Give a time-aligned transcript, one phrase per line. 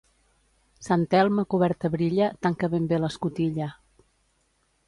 [0.85, 3.69] Sant Elm a coberta brilla, tanca ben bé l'escotilla.